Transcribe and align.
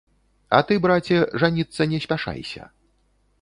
А 0.59 0.61
ты, 0.71 0.77
браце, 0.85 1.19
жаніцца 1.43 1.87
не 1.93 1.99
спяшайся. 2.07 2.63